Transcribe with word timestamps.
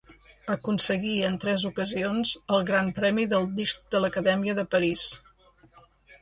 Aconseguí 0.51 1.11
en 1.27 1.35
tres 1.43 1.65
ocasions 1.69 2.31
el 2.57 2.63
gran 2.71 2.89
premi 3.01 3.27
del 3.35 3.45
Disc 3.61 3.85
de 3.97 4.03
l'Acadèmia 4.03 4.57
de 4.63 4.65
París. 4.75 5.07